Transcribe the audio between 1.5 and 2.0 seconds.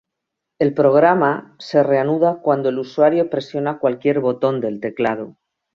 se